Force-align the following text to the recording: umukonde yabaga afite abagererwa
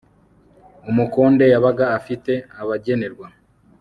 umukonde 0.89 1.45
yabaga 1.53 1.85
afite 1.97 2.31
abagererwa 2.61 3.27